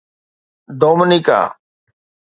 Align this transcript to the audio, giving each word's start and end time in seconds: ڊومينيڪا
ڊومينيڪا 0.81 1.39